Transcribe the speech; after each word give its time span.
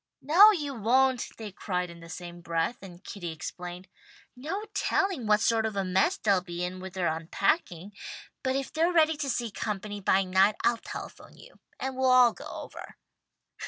"No 0.23 0.49
you 0.49 0.73
won't," 0.73 1.29
they 1.37 1.51
cried 1.51 1.91
in 1.91 1.99
the 1.99 2.09
same 2.09 2.41
breath, 2.41 2.79
and 2.81 3.03
Kitty 3.03 3.31
explained, 3.31 3.87
"No 4.35 4.65
telling 4.73 5.27
what 5.27 5.41
sort 5.41 5.63
of 5.63 5.75
a 5.75 5.85
mess 5.85 6.17
they'll 6.17 6.41
be 6.41 6.63
in 6.63 6.79
with 6.79 6.95
their 6.95 7.05
unpacking. 7.07 7.91
But 8.41 8.55
if 8.55 8.73
they're 8.73 8.91
ready 8.91 9.15
to 9.17 9.29
see 9.29 9.51
company 9.51 10.01
by 10.01 10.23
night, 10.23 10.55
I'll 10.63 10.77
telephone 10.77 11.33
to 11.33 11.39
you, 11.43 11.59
and 11.79 11.95
we'll 11.95 12.09
all 12.09 12.33
go 12.33 12.47
over." 12.47 12.97